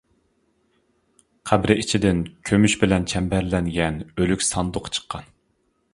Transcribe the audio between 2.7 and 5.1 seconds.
بىلەن چەمبەرلەنگەن ئۆلۈك ساندۇقى